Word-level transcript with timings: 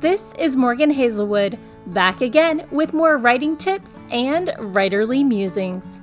This 0.00 0.34
is 0.38 0.56
Morgan 0.56 0.90
Hazelwood, 0.90 1.58
back 1.86 2.20
again 2.20 2.68
with 2.70 2.92
more 2.92 3.16
writing 3.16 3.56
tips 3.56 4.02
and 4.10 4.48
writerly 4.48 5.26
musings. 5.26 6.02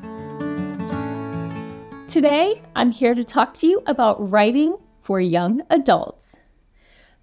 Today, 2.11 2.59
I'm 2.75 2.89
here 2.89 3.13
to 3.13 3.23
talk 3.23 3.53
to 3.55 3.67
you 3.67 3.83
about 3.85 4.31
writing 4.31 4.75
for 4.99 5.19
young 5.19 5.61
adults. 5.69 6.35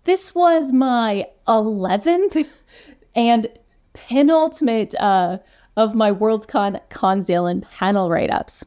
This 0.04 0.32
was 0.32 0.72
my 0.72 1.26
11th 1.48 2.62
and 3.16 3.48
penultimate 3.92 4.94
uh, 5.00 5.38
of 5.76 5.96
my 5.96 6.12
WorldCon 6.12 6.80
CoNZealand 6.88 7.68
panel 7.68 8.08
write 8.08 8.30
ups. 8.30 8.64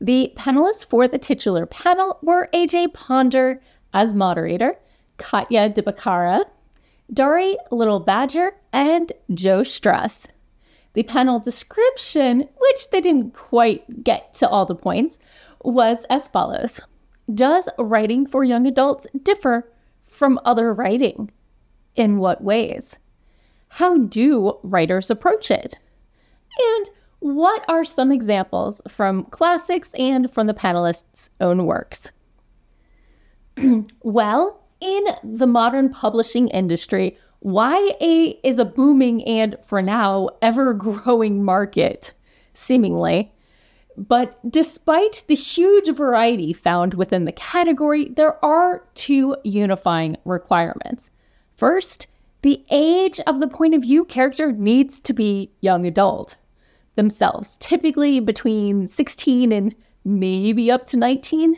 The 0.00 0.32
panelists 0.34 0.86
for 0.86 1.06
the 1.06 1.18
titular 1.18 1.66
panel 1.66 2.18
were 2.22 2.48
AJ 2.54 2.94
Ponder 2.94 3.60
as 3.92 4.14
moderator, 4.14 4.78
Katya 5.18 5.68
de 5.68 5.82
Becerra, 5.82 6.46
Darcie 7.12 7.56
Little 7.70 8.00
Badger, 8.00 8.52
and 8.72 9.12
Joe 9.32 9.60
Struss. 9.60 10.28
The 10.94 11.02
panel 11.02 11.40
description, 11.40 12.48
which 12.56 12.90
they 12.90 13.00
didn't 13.00 13.34
quite 13.34 14.04
get 14.04 14.32
to 14.34 14.48
all 14.48 14.64
the 14.64 14.74
points, 14.74 15.18
was 15.62 16.06
as 16.08 16.28
follows 16.28 16.80
Does 17.32 17.68
writing 17.78 18.26
for 18.26 18.44
young 18.44 18.66
adults 18.66 19.06
differ 19.22 19.70
from 20.04 20.40
other 20.44 20.72
writing? 20.72 21.30
In 21.96 22.18
what 22.18 22.42
ways? 22.42 22.96
How 23.68 23.98
do 23.98 24.58
writers 24.62 25.10
approach 25.10 25.50
it? 25.50 25.78
And 26.58 26.90
what 27.18 27.64
are 27.68 27.84
some 27.84 28.12
examples 28.12 28.80
from 28.88 29.24
classics 29.24 29.94
and 29.94 30.30
from 30.30 30.46
the 30.46 30.54
panelists' 30.54 31.30
own 31.40 31.66
works? 31.66 32.12
well, 34.02 34.63
in 34.84 35.04
the 35.24 35.46
modern 35.46 35.88
publishing 35.88 36.48
industry, 36.48 37.16
YA 37.42 38.34
is 38.42 38.58
a 38.58 38.64
booming 38.64 39.24
and, 39.24 39.56
for 39.64 39.80
now, 39.80 40.28
ever 40.42 40.74
growing 40.74 41.42
market, 41.42 42.12
seemingly. 42.52 43.32
But 43.96 44.38
despite 44.50 45.24
the 45.26 45.34
huge 45.34 45.88
variety 45.94 46.52
found 46.52 46.94
within 46.94 47.24
the 47.24 47.32
category, 47.32 48.10
there 48.10 48.44
are 48.44 48.84
two 48.94 49.36
unifying 49.44 50.16
requirements. 50.24 51.10
First, 51.56 52.06
the 52.42 52.64
age 52.70 53.20
of 53.26 53.40
the 53.40 53.48
point 53.48 53.74
of 53.74 53.82
view 53.82 54.04
character 54.04 54.52
needs 54.52 55.00
to 55.00 55.14
be 55.14 55.50
young 55.60 55.86
adult 55.86 56.36
themselves, 56.96 57.56
typically 57.58 58.20
between 58.20 58.86
16 58.86 59.52
and 59.52 59.74
maybe 60.04 60.70
up 60.70 60.84
to 60.86 60.96
19. 60.96 61.56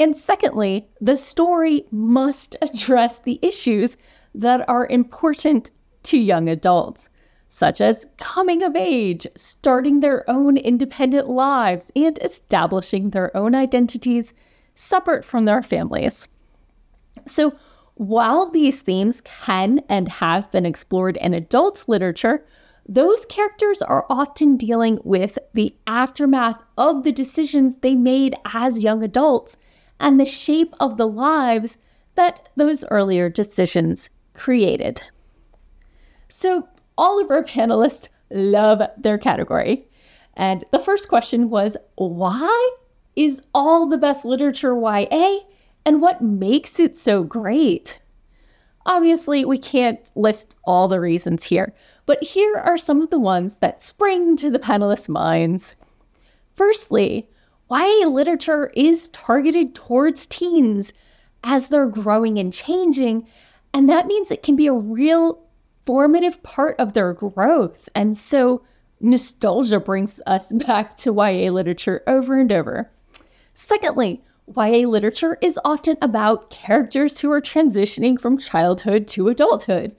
And 0.00 0.16
secondly, 0.16 0.88
the 0.98 1.18
story 1.18 1.84
must 1.90 2.56
address 2.62 3.18
the 3.18 3.38
issues 3.42 3.98
that 4.34 4.66
are 4.66 4.86
important 4.86 5.70
to 6.04 6.18
young 6.18 6.48
adults, 6.48 7.10
such 7.48 7.82
as 7.82 8.06
coming 8.16 8.62
of 8.62 8.74
age, 8.74 9.26
starting 9.36 10.00
their 10.00 10.28
own 10.28 10.56
independent 10.56 11.28
lives, 11.28 11.92
and 11.94 12.18
establishing 12.22 13.10
their 13.10 13.36
own 13.36 13.54
identities 13.54 14.32
separate 14.74 15.22
from 15.22 15.44
their 15.44 15.62
families. 15.62 16.28
So, 17.26 17.52
while 17.96 18.48
these 18.48 18.80
themes 18.80 19.20
can 19.20 19.82
and 19.90 20.08
have 20.08 20.50
been 20.50 20.64
explored 20.64 21.18
in 21.18 21.34
adult 21.34 21.84
literature, 21.86 22.46
those 22.88 23.26
characters 23.26 23.82
are 23.82 24.06
often 24.08 24.56
dealing 24.56 24.98
with 25.04 25.38
the 25.52 25.76
aftermath 25.86 26.62
of 26.78 27.04
the 27.04 27.12
decisions 27.12 27.76
they 27.76 27.96
made 27.96 28.34
as 28.46 28.78
young 28.78 29.02
adults 29.02 29.58
and 30.00 30.18
the 30.18 30.26
shape 30.26 30.74
of 30.80 30.96
the 30.96 31.06
lives 31.06 31.76
that 32.16 32.48
those 32.56 32.84
earlier 32.90 33.28
decisions 33.28 34.10
created. 34.34 35.02
So, 36.28 36.68
all 36.98 37.20
of 37.22 37.30
our 37.30 37.44
panelists 37.44 38.08
love 38.30 38.82
their 38.96 39.18
category. 39.18 39.86
And 40.34 40.64
the 40.72 40.78
first 40.78 41.08
question 41.08 41.50
was 41.50 41.76
why 41.96 42.70
is 43.16 43.42
all 43.54 43.86
the 43.86 43.98
best 43.98 44.24
literature 44.24 44.74
YA 44.74 45.40
and 45.84 46.00
what 46.00 46.22
makes 46.22 46.80
it 46.80 46.96
so 46.96 47.22
great? 47.22 48.00
Obviously, 48.86 49.44
we 49.44 49.58
can't 49.58 50.00
list 50.14 50.54
all 50.64 50.88
the 50.88 51.00
reasons 51.00 51.44
here, 51.44 51.74
but 52.06 52.22
here 52.22 52.56
are 52.56 52.78
some 52.78 53.02
of 53.02 53.10
the 53.10 53.18
ones 53.18 53.58
that 53.58 53.82
spring 53.82 54.36
to 54.36 54.50
the 54.50 54.58
panelists' 54.58 55.08
minds. 55.08 55.76
Firstly, 56.54 57.28
YA 57.70 58.08
literature 58.08 58.70
is 58.74 59.08
targeted 59.08 59.74
towards 59.74 60.26
teens 60.26 60.92
as 61.44 61.68
they're 61.68 61.86
growing 61.86 62.38
and 62.38 62.52
changing, 62.52 63.26
and 63.72 63.88
that 63.88 64.06
means 64.06 64.30
it 64.30 64.42
can 64.42 64.56
be 64.56 64.66
a 64.66 64.72
real 64.72 65.42
formative 65.86 66.42
part 66.42 66.78
of 66.78 66.92
their 66.92 67.12
growth. 67.12 67.88
And 67.94 68.16
so 68.16 68.62
nostalgia 69.00 69.80
brings 69.80 70.20
us 70.26 70.52
back 70.66 70.96
to 70.98 71.14
YA 71.14 71.50
literature 71.50 72.02
over 72.06 72.38
and 72.38 72.50
over. 72.50 72.90
Secondly, 73.54 74.22
YA 74.56 74.88
literature 74.88 75.38
is 75.40 75.58
often 75.64 75.96
about 76.02 76.50
characters 76.50 77.20
who 77.20 77.30
are 77.30 77.40
transitioning 77.40 78.20
from 78.20 78.36
childhood 78.36 79.06
to 79.08 79.28
adulthood. 79.28 79.94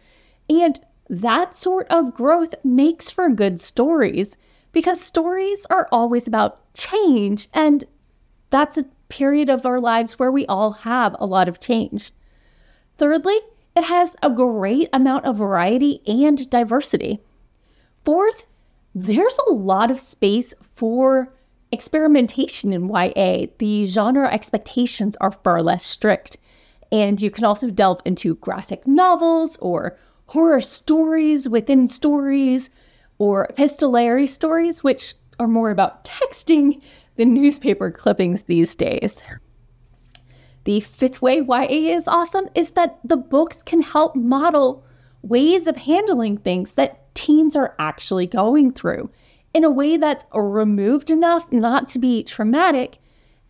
And 0.50 0.80
that 1.10 1.56
sort 1.56 1.88
of 1.90 2.14
growth 2.14 2.54
makes 2.64 3.10
for 3.10 3.30
good 3.30 3.62
stories 3.62 4.38
because 4.72 5.00
stories 5.02 5.66
are 5.70 5.88
always 5.92 6.28
about 6.28 6.74
change, 6.74 7.48
and 7.54 7.86
that's 8.50 8.78
a 8.78 8.86
period 9.10 9.50
of 9.50 9.66
our 9.66 9.80
lives 9.80 10.18
where 10.18 10.32
we 10.32 10.46
all 10.46 10.72
have 10.72 11.16
a 11.20 11.26
lot 11.26 11.48
of 11.48 11.60
change. 11.60 12.12
Thirdly, 12.98 13.40
it 13.76 13.86
has 13.86 14.16
a 14.22 14.30
great 14.30 14.90
amount 14.94 15.26
of 15.26 15.38
variety 15.38 16.02
and 16.06 16.50
diversity. 16.50 17.20
Fourth, 18.04 18.46
there's 18.94 19.40
a 19.48 19.52
lot 19.52 19.92
of 19.92 20.00
space 20.00 20.54
for 20.74 21.34
experimentation 21.72 22.74
in 22.74 22.90
YA, 22.90 23.48
the 23.58 23.86
genre 23.86 24.32
expectations 24.32 25.16
are 25.22 25.32
far 25.32 25.64
less 25.64 25.86
strict. 25.86 26.38
And 26.92 27.22
you 27.22 27.32
can 27.32 27.46
also 27.46 27.70
delve 27.70 28.02
into 28.04 28.36
graphic 28.36 28.86
novels 28.86 29.58
or 29.62 29.98
horror 30.28 30.62
stories 30.62 31.48
within 31.48 31.88
stories 31.88 32.70
or 33.22 33.46
epistolary 33.46 34.26
stories, 34.26 34.84
which 34.84 35.14
are 35.38 35.48
more 35.48 35.70
about 35.70 36.04
texting 36.04 36.82
than 37.18 37.36
newspaper 37.36 37.92
clippings 37.92 38.42
these 38.44 38.74
days. 38.74 39.22
The 40.64 40.80
fifth 40.80 41.22
way 41.22 41.40
YA 41.40 41.96
is 41.96 42.08
awesome 42.08 42.50
is 42.56 42.72
that 42.72 42.98
the 43.04 43.18
books 43.18 43.62
can 43.62 43.84
help 43.84 44.16
model 44.16 44.84
ways 45.22 45.68
of 45.68 45.78
handling 45.78 46.38
things 46.38 46.74
that 46.74 47.14
teens 47.14 47.56
are 47.56 47.76
actually 47.78 48.26
going 48.26 48.74
through 48.74 49.12
in 49.54 49.64
a 49.64 49.70
way 49.70 49.98
that's 49.98 50.26
removed 50.34 51.12
enough 51.12 51.52
not 51.52 51.88
to 51.90 52.00
be 52.00 52.24
traumatic 52.24 52.98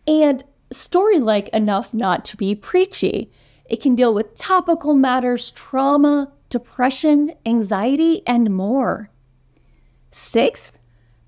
and 0.06 0.44
story 0.70 1.18
like 1.18 1.48
enough 1.48 1.94
not 1.94 2.26
to 2.26 2.36
be 2.36 2.54
preachy. 2.54 3.32
It 3.70 3.80
can 3.80 3.94
deal 3.94 4.12
with 4.12 4.36
topical 4.36 4.92
matters, 4.92 5.50
trauma, 5.52 6.30
depression, 6.50 7.32
anxiety, 7.46 8.22
and 8.26 8.54
more. 8.54 9.08
Sixth, 10.12 10.72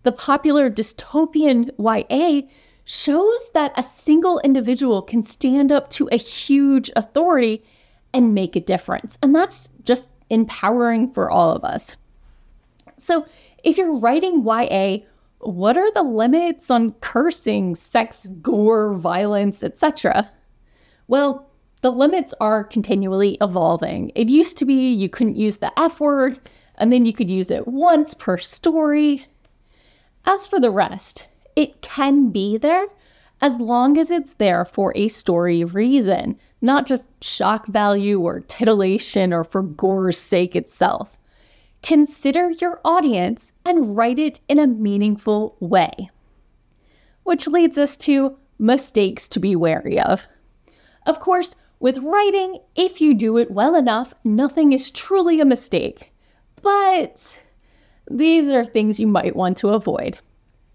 the 0.05 0.13
popular 0.13 0.71
dystopian 0.71 1.71
YA 1.79 2.47
shows 2.85 3.51
that 3.55 3.73
a 3.77 3.83
single 3.83 4.39
individual 4.41 5.03
can 5.03 5.23
stand 5.23 5.73
up 5.73 5.89
to 5.91 6.09
a 6.13 6.17
huge 6.17 6.91
authority 6.95 7.65
and 8.13 8.35
make 8.35 8.55
a 8.55 8.61
difference. 8.61 9.19
And 9.23 9.35
that's 9.35 9.71
just 9.83 10.11
empowering 10.31 11.11
for 11.13 11.31
all 11.31 11.51
of 11.51 11.65
us. 11.65 11.97
So, 12.99 13.27
if 13.65 13.79
you're 13.79 13.99
writing 13.99 14.45
YA, 14.45 14.99
what 15.41 15.77
are 15.77 15.91
the 15.93 16.03
limits 16.03 16.71
on 16.71 16.93
cursing, 17.01 17.75
sex, 17.75 18.29
gore, 18.41 18.95
violence, 18.95 19.65
etc.? 19.65 20.31
Well, 21.09 21.51
the 21.81 21.91
limits 21.91 22.33
are 22.41 22.65
continually 22.65 23.37
evolving. 23.41 24.13
It 24.15 24.29
used 24.29 24.57
to 24.59 24.65
be 24.65 24.93
you 24.93 25.09
couldn't 25.09 25.37
use 25.37 25.59
the 25.59 25.79
F 25.79 26.01
word, 26.01 26.39
and 26.77 26.93
then 26.93 27.05
you 27.05 27.13
could 27.13 27.31
use 27.31 27.51
it 27.51 27.69
once 27.69 28.15
per 28.15 28.39
story. 28.39 29.27
As 30.25 30.47
for 30.47 30.59
the 30.59 30.71
rest, 30.71 31.29
it 31.57 31.83
can 31.83 32.31
be 32.31 32.57
there 32.57 32.87
as 33.41 33.61
long 33.61 33.99
as 33.99 34.11
it's 34.11 34.35
there 34.35 34.65
for 34.65 34.93
a 34.97 35.09
story 35.09 35.65
reason, 35.65 36.39
not 36.63 36.87
just 36.87 37.05
shock 37.23 37.67
value 37.67 38.21
or 38.21 38.41
titillation 38.41 39.33
or 39.33 39.45
for 39.45 39.63
gore's 39.63 40.19
sake 40.19 40.57
itself. 40.57 41.19
Consider 41.83 42.51
your 42.53 42.81
audience 42.85 43.53
and 43.67 43.97
write 43.97 44.19
it 44.19 44.41
in 44.49 44.59
a 44.59 44.67
meaningful 44.67 45.57
way. 45.61 46.09
Which 47.25 47.47
leads 47.47 47.77
us 47.77 47.97
to 47.99 48.39
mistakes 48.59 49.29
to 49.29 49.41
be 49.41 49.55
wary 49.55 50.01
of. 50.01 50.27
Of 51.05 51.21
course, 51.21 51.55
with 51.81 51.99
writing, 51.99 52.61
if 52.75 53.03
you 53.03 53.13
do 53.13 53.37
it 53.37 53.51
well 53.51 53.75
enough, 53.75 54.15
nothing 54.25 54.73
is 54.73 54.91
truly 54.91 55.41
a 55.41 55.45
mistake. 55.45 56.14
But 56.65 57.41
these 58.11 58.51
are 58.51 58.65
things 58.65 58.99
you 58.99 59.07
might 59.07 59.37
want 59.37 59.57
to 59.59 59.69
avoid. 59.69 60.19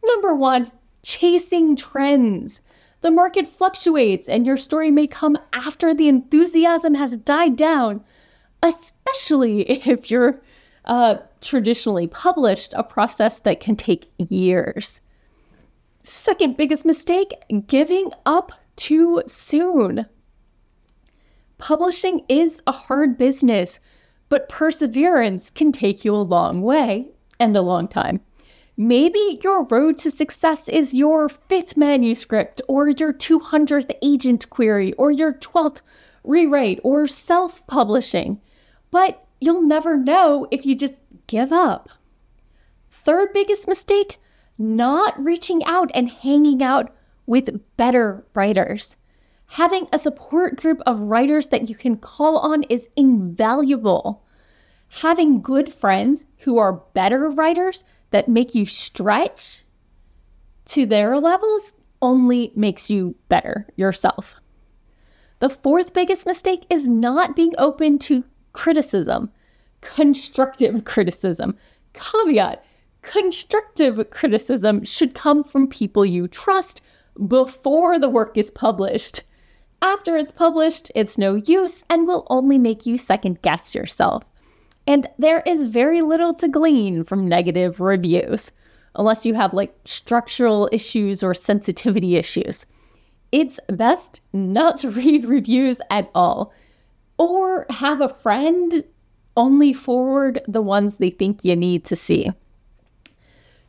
Number 0.06 0.34
one, 0.34 0.72
chasing 1.04 1.76
trends. 1.76 2.62
The 3.02 3.12
market 3.12 3.48
fluctuates 3.48 4.30
and 4.30 4.46
your 4.46 4.58
story 4.58 4.92
may 4.92 5.08
come 5.08 5.38
after 5.52 5.94
the 5.94 6.08
enthusiasm 6.08 6.94
has 6.96 7.18
died 7.18 7.58
down. 7.58 8.06
especially 8.64 9.62
if 9.70 10.12
you're 10.12 10.42
uh, 10.86 11.16
traditionally 11.42 12.08
published, 12.08 12.74
a 12.76 12.84
process 12.84 13.42
that 13.42 13.60
can 13.60 13.76
take 13.76 14.12
years. 14.18 15.02
Second 16.04 16.58
biggest 16.58 16.86
mistake 16.86 17.34
giving 17.68 18.12
up 18.26 18.52
too 18.76 19.22
soon. 19.28 20.06
Publishing 21.58 22.24
is 22.30 22.64
a 22.66 22.72
hard 22.72 23.18
business, 23.18 23.80
but 24.30 24.48
perseverance 24.48 25.50
can 25.50 25.72
take 25.72 26.06
you 26.06 26.16
a 26.16 26.18
long 26.18 26.62
way 26.62 27.10
and 27.40 27.58
a 27.58 27.62
long 27.62 27.88
time. 27.88 28.22
Maybe 28.78 29.40
your 29.44 29.66
road 29.66 29.98
to 30.00 30.12
success 30.12 30.70
is 30.70 30.94
your 30.94 31.28
fifth 31.28 31.76
manuscript, 31.76 32.62
or 32.70 32.88
your 32.88 33.12
200th 33.12 33.92
agent 34.02 34.50
query, 34.50 34.94
or 34.94 35.12
your 35.12 35.34
12th 35.34 35.81
rewrite, 36.24 36.80
or 36.84 37.06
self 37.06 37.66
publishing. 37.68 38.40
But 38.90 39.28
you'll 39.42 39.64
never 39.64 39.98
know 39.98 40.48
if 40.50 40.66
you 40.66 40.76
just 40.76 40.94
give 41.28 41.52
up. 41.52 41.90
Third 42.90 43.34
biggest 43.34 43.68
mistake 43.68 44.20
not 44.58 45.22
reaching 45.22 45.64
out 45.66 45.90
and 45.94 46.10
hanging 46.10 46.62
out 46.62 46.94
with 47.26 47.60
better 47.78 48.26
writers. 48.34 48.98
Having 49.54 49.88
a 49.92 50.00
support 50.00 50.57
group 50.57 50.80
of 50.86 51.01
writers 51.01 51.48
that 51.48 51.69
you 51.69 51.75
can 51.75 51.98
call 51.98 52.38
on 52.38 52.63
is 52.63 52.88
invaluable. 52.96 54.24
Having 55.01 55.42
good 55.42 55.74
friends 55.74 56.28
who 56.38 56.60
are 56.60 56.84
better 56.94 57.30
writers 57.30 57.84
that 58.12 58.30
make 58.30 58.54
you 58.54 58.68
stretch 58.68 59.66
to 60.66 60.86
their 60.86 61.19
levels 61.19 61.74
only 62.00 62.51
makes 62.56 62.92
you 62.92 63.16
better 63.28 63.68
yourself. 63.75 64.36
The 65.40 65.50
fourth 65.50 65.94
biggest 65.94 66.28
mistake 66.28 66.66
is 66.69 66.88
not 66.88 67.36
being 67.36 67.54
open 67.57 67.98
to 68.00 68.24
criticism, 68.54 69.31
constructive 69.81 70.86
criticism. 70.86 71.57
Caveat 71.94 72.63
constructive 73.02 74.10
criticism 74.12 74.84
should 74.84 75.16
come 75.16 75.44
from 75.44 75.68
people 75.68 76.06
you 76.06 76.28
trust 76.28 76.81
before 77.28 77.98
the 77.98 78.10
work 78.10 78.38
is 78.38 78.52
published. 78.52 79.24
After 79.81 80.18
it's 80.18 80.31
published, 80.31 80.92
it's 80.96 81.18
no 81.18 81.36
use 81.36 81.84
and 81.90 82.08
will 82.08 82.28
only 82.30 82.58
make 82.58 82.86
you 82.86 82.98
second 82.98 83.42
guess 83.42 83.74
yourself. 83.74 84.24
And 84.86 85.08
there 85.18 85.42
is 85.46 85.66
very 85.66 86.02
little 86.02 86.34
to 86.36 86.48
glean 86.48 87.04
from 87.04 87.28
negative 87.28 87.80
reviews, 87.80 88.52
unless 88.96 89.26
you 89.26 89.36
have 89.36 89.54
like 89.54 89.76
structural 89.86 90.70
issues 90.72 91.24
or 91.24 91.34
sensitivity 91.34 92.16
issues. 92.16 92.66
It's 93.31 93.60
best 93.70 94.22
not 94.34 94.78
to 94.78 94.90
read 94.92 95.26
reviews 95.26 95.80
at 95.90 96.10
all, 96.14 96.52
or 97.18 97.66
have 97.70 98.02
a 98.02 98.10
friend 98.10 98.84
only 99.38 99.72
forward 99.72 100.42
the 100.48 100.62
ones 100.62 100.96
they 100.96 101.10
think 101.10 101.46
you 101.46 101.56
need 101.56 101.86
to 101.86 101.96
see. 101.96 102.31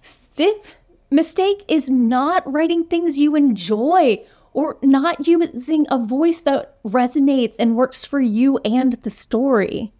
Fifth 0.00 0.76
mistake 1.10 1.64
is 1.68 1.90
not 1.90 2.50
writing 2.50 2.84
things 2.84 3.18
you 3.18 3.36
enjoy 3.36 4.24
or 4.52 4.78
not 4.82 5.26
using 5.26 5.86
a 5.90 5.98
voice 5.98 6.42
that 6.42 6.82
resonates 6.84 7.56
and 7.58 7.76
works 7.76 8.04
for 8.04 8.20
you 8.20 8.58
and 8.58 8.94
the 9.02 9.10
story. 9.10 9.92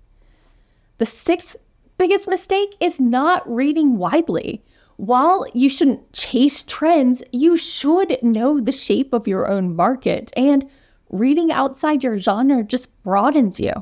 The 0.99 1.07
sixth 1.07 1.57
biggest 1.99 2.29
mistake 2.29 2.75
is 2.81 2.99
not 2.99 3.49
reading 3.51 3.97
widely. 3.97 4.63
While 4.97 5.47
you 5.55 5.69
shouldn't 5.69 6.13
chase 6.13 6.63
trends, 6.63 7.23
you 7.33 7.57
should 7.57 8.19
know 8.23 8.61
the 8.61 8.73
shape 8.73 9.13
of 9.13 9.27
your 9.27 9.49
own 9.49 9.75
market, 9.75 10.31
and 10.37 10.69
reading 11.09 11.51
outside 11.51 12.05
your 12.05 12.19
genre 12.19 12.63
just 12.63 12.89
broadens 13.03 13.59
you. 13.59 13.73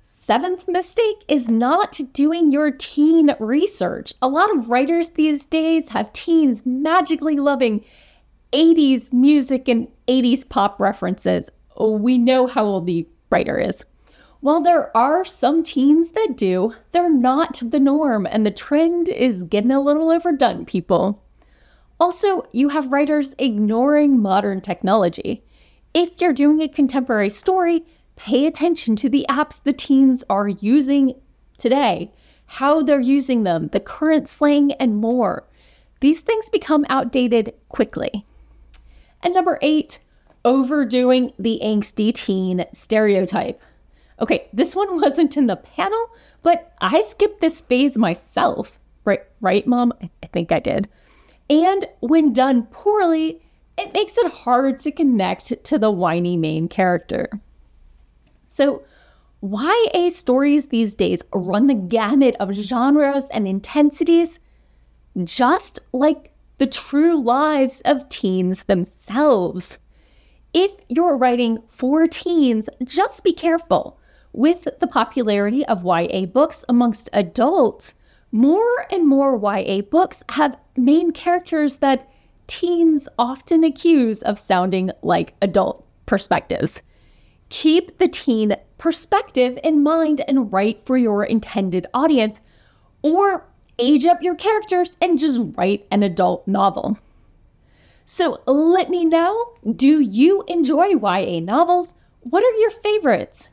Seventh 0.00 0.68
mistake 0.68 1.24
is 1.28 1.48
not 1.48 2.00
doing 2.14 2.50
your 2.50 2.70
teen 2.70 3.34
research. 3.38 4.14
A 4.22 4.28
lot 4.28 4.54
of 4.56 4.70
writers 4.70 5.10
these 5.10 5.44
days 5.44 5.90
have 5.90 6.12
teens 6.14 6.64
magically 6.64 7.36
loving 7.36 7.84
80s 8.54 9.12
music 9.12 9.68
and 9.68 9.88
80s 10.06 10.48
pop 10.48 10.78
references. 10.78 11.50
We 11.78 12.18
know 12.18 12.46
how 12.46 12.64
old 12.64 12.86
the 12.86 13.06
writer 13.30 13.58
is. 13.58 13.84
While 14.40 14.60
there 14.60 14.96
are 14.96 15.24
some 15.24 15.62
teens 15.62 16.12
that 16.12 16.36
do, 16.36 16.72
they're 16.92 17.12
not 17.12 17.60
the 17.64 17.80
norm, 17.80 18.26
and 18.30 18.46
the 18.46 18.50
trend 18.50 19.08
is 19.08 19.42
getting 19.42 19.72
a 19.72 19.80
little 19.80 20.10
overdone, 20.10 20.66
people. 20.66 21.20
Also, 21.98 22.42
you 22.52 22.68
have 22.68 22.92
writers 22.92 23.34
ignoring 23.38 24.20
modern 24.20 24.60
technology. 24.60 25.42
If 25.94 26.20
you're 26.20 26.32
doing 26.32 26.60
a 26.60 26.68
contemporary 26.68 27.30
story, 27.30 27.84
pay 28.16 28.46
attention 28.46 28.94
to 28.96 29.08
the 29.08 29.26
apps 29.28 29.62
the 29.62 29.72
teens 29.72 30.22
are 30.30 30.48
using 30.48 31.14
today, 31.58 32.12
how 32.46 32.82
they're 32.82 33.00
using 33.00 33.42
them, 33.42 33.68
the 33.68 33.80
current 33.80 34.28
slang, 34.28 34.72
and 34.72 34.96
more. 34.96 35.44
These 36.00 36.20
things 36.20 36.50
become 36.50 36.84
outdated 36.88 37.54
quickly. 37.68 38.26
And 39.24 39.32
number 39.34 39.58
eight, 39.62 39.98
overdoing 40.44 41.32
the 41.38 41.58
angsty 41.64 42.14
teen 42.14 42.64
stereotype. 42.72 43.60
Okay, 44.20 44.48
this 44.52 44.76
one 44.76 45.00
wasn't 45.00 45.36
in 45.36 45.46
the 45.46 45.56
panel, 45.56 46.10
but 46.42 46.72
I 46.80 47.00
skipped 47.00 47.40
this 47.40 47.62
phase 47.62 47.96
myself. 47.98 48.78
Right, 49.04 49.22
right, 49.40 49.66
mom? 49.66 49.92
I 50.00 50.26
think 50.28 50.52
I 50.52 50.60
did. 50.60 50.88
And 51.50 51.86
when 52.00 52.32
done 52.32 52.68
poorly, 52.70 53.40
it 53.76 53.92
makes 53.92 54.16
it 54.16 54.30
hard 54.30 54.78
to 54.80 54.92
connect 54.92 55.64
to 55.64 55.78
the 55.78 55.90
whiny 55.90 56.36
main 56.36 56.68
character. 56.68 57.28
So, 58.42 58.82
YA 59.42 60.08
stories 60.10 60.66
these 60.66 60.94
days 60.94 61.22
run 61.34 61.66
the 61.66 61.74
gamut 61.74 62.36
of 62.40 62.52
genres 62.52 63.28
and 63.30 63.46
intensities, 63.46 64.38
just 65.24 65.80
like 65.92 66.33
the 66.64 66.70
true 66.70 67.22
lives 67.22 67.82
of 67.84 68.08
teens 68.08 68.62
themselves. 68.62 69.76
If 70.54 70.72
you're 70.88 71.18
writing 71.18 71.58
for 71.68 72.08
teens, 72.08 72.70
just 72.84 73.22
be 73.22 73.34
careful. 73.34 73.98
With 74.32 74.66
the 74.80 74.86
popularity 74.86 75.66
of 75.66 75.84
YA 75.84 76.24
books 76.24 76.64
amongst 76.66 77.10
adults, 77.12 77.94
more 78.32 78.86
and 78.90 79.06
more 79.06 79.36
YA 79.36 79.82
books 79.82 80.22
have 80.30 80.56
main 80.74 81.10
characters 81.10 81.76
that 81.76 82.08
teens 82.46 83.08
often 83.18 83.62
accuse 83.62 84.22
of 84.22 84.38
sounding 84.38 84.90
like 85.02 85.34
adult 85.42 85.86
perspectives. 86.06 86.80
Keep 87.50 87.98
the 87.98 88.08
teen 88.08 88.56
perspective 88.78 89.58
in 89.62 89.82
mind 89.82 90.22
and 90.26 90.50
write 90.50 90.86
for 90.86 90.96
your 90.96 91.24
intended 91.24 91.86
audience, 91.92 92.40
or 93.02 93.46
age 93.78 94.04
up 94.04 94.22
your 94.22 94.34
characters 94.34 94.96
and 95.00 95.18
just 95.18 95.40
write 95.56 95.86
an 95.90 96.02
adult 96.02 96.46
novel. 96.46 96.98
So 98.04 98.40
let 98.46 98.90
me 98.90 99.04
know 99.04 99.54
do 99.74 100.00
you 100.00 100.44
enjoy 100.46 100.88
YA 100.88 101.40
novels? 101.40 101.94
What 102.20 102.44
are 102.44 102.58
your 102.58 102.70
favorites? 102.70 103.48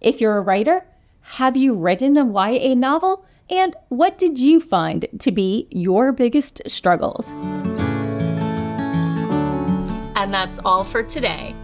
If 0.00 0.20
you're 0.20 0.36
a 0.38 0.40
writer, 0.40 0.84
have 1.20 1.56
you 1.56 1.74
written 1.74 2.16
a 2.16 2.24
YA 2.24 2.74
novel? 2.74 3.24
And 3.50 3.76
what 3.88 4.18
did 4.18 4.38
you 4.38 4.60
find 4.60 5.06
to 5.18 5.30
be 5.30 5.68
your 5.70 6.12
biggest 6.12 6.62
struggles? 6.66 7.32
And 10.14 10.32
that's 10.32 10.58
all 10.64 10.84
for 10.84 11.02
today. 11.02 11.54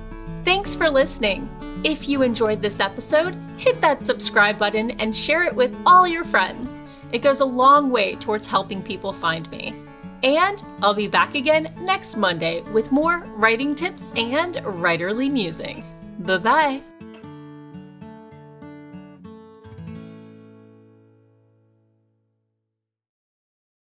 Thanks 0.44 0.74
for 0.74 0.90
listening. 0.90 1.48
If 1.84 2.08
you 2.08 2.22
enjoyed 2.22 2.60
this 2.60 2.80
episode, 2.80 3.36
hit 3.56 3.80
that 3.80 4.02
subscribe 4.02 4.58
button 4.58 4.90
and 4.92 5.14
share 5.14 5.44
it 5.44 5.54
with 5.54 5.76
all 5.86 6.06
your 6.06 6.24
friends. 6.24 6.82
It 7.12 7.20
goes 7.20 7.40
a 7.40 7.44
long 7.44 7.90
way 7.90 8.14
towards 8.16 8.46
helping 8.46 8.82
people 8.82 9.12
find 9.12 9.50
me. 9.50 9.74
And 10.22 10.62
I'll 10.82 10.94
be 10.94 11.08
back 11.08 11.34
again 11.34 11.72
next 11.80 12.16
Monday 12.16 12.62
with 12.72 12.90
more 12.90 13.20
writing 13.36 13.74
tips 13.74 14.12
and 14.16 14.56
writerly 14.56 15.30
musings. 15.30 15.94
Bye 16.18 16.38
bye. 16.38 16.97